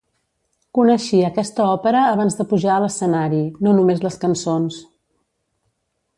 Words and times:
Coneixia 0.77 1.27
aquesta 1.27 1.67
òpera 1.73 2.01
abans 2.13 2.39
de 2.39 2.47
pujar 2.55 2.73
a 2.77 2.79
l'escenari, 2.85 3.43
no 3.67 3.75
només 3.81 4.03
les 4.09 4.19
cançons. 4.27 4.83